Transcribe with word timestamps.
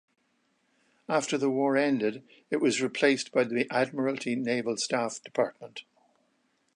After 1.07 1.37
the 1.37 1.51
war 1.51 1.77
ended, 1.77 2.23
it 2.49 2.59
was 2.59 2.81
replaced 2.81 3.31
by 3.31 3.43
the 3.43 3.67
Admiralty 3.69 4.35
Naval 4.35 4.75
Staff 4.77 5.21
department. 5.21 5.83